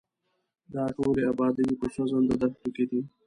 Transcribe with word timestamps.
دا 0.73 0.83
ټولې 0.95 1.21
ابادۍ 1.31 1.67
په 1.79 1.85
سوځنده 1.93 2.35
دښتو 2.41 2.69
کې 2.75 2.85
دي. 2.89 3.01